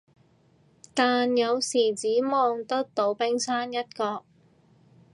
[0.95, 4.25] 但有時只望得到冰山一角